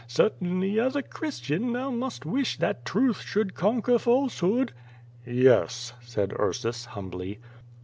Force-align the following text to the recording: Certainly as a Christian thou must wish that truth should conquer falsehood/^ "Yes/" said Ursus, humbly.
Certainly 0.07 0.79
as 0.79 0.95
a 0.95 1.03
Christian 1.03 1.73
thou 1.73 1.91
must 1.91 2.25
wish 2.25 2.57
that 2.57 2.85
truth 2.85 3.21
should 3.21 3.53
conquer 3.53 3.99
falsehood/^ 3.99 4.71
"Yes/" 5.27 5.93
said 6.01 6.33
Ursus, 6.39 6.85
humbly. 6.85 7.37